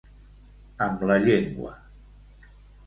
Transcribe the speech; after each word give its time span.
Amb 0.85 1.05
la 1.11 1.19
llengua. 1.27 1.77